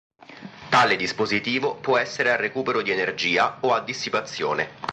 Tale 0.69 0.95
dispositivo 0.95 1.75
può 1.75 1.95
essere 1.95 2.31
a 2.31 2.35
recupero 2.35 2.81
di 2.81 2.89
energia 2.89 3.59
o 3.59 3.75
a 3.75 3.81
dissipazione. 3.81 4.79